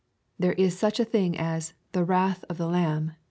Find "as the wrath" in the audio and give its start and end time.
1.37-2.43